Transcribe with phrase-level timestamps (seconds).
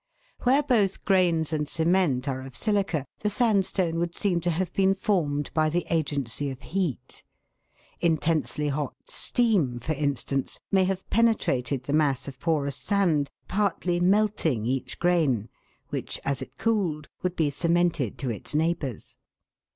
[0.41, 4.95] Where both grains and cement are of silica, the sandstone would seem to have been
[4.95, 7.23] formed by the agency of heat.
[7.99, 14.65] Intensely hot steam, for instance, may have penetrated the mass of porous sand, partly melting
[14.65, 15.49] each grain
[15.89, 19.17] which, as it cooled, would be cemented to its neighbours.